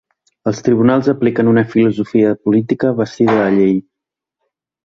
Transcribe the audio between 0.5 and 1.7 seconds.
Els tribunals apliquen una